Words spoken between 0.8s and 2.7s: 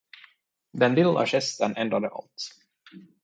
lilla gesten ändrade allt.